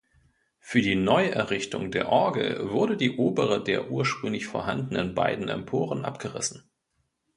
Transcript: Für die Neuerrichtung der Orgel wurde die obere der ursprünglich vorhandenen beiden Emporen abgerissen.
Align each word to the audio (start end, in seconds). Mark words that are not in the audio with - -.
Für 0.57 0.81
die 0.81 0.95
Neuerrichtung 0.95 1.91
der 1.91 2.09
Orgel 2.09 2.71
wurde 2.71 2.97
die 2.97 3.17
obere 3.17 3.63
der 3.63 3.91
ursprünglich 3.91 4.47
vorhandenen 4.47 5.13
beiden 5.13 5.47
Emporen 5.47 6.05
abgerissen. 6.05 6.63